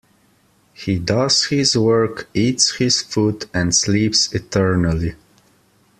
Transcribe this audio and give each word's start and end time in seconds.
He 0.73 0.97
does 0.97 1.45
his 1.45 1.77
work, 1.77 2.27
eats 2.33 2.77
his 2.77 3.03
food, 3.03 3.45
and 3.53 3.75
sleeps 3.75 4.33
eternally! 4.33 5.13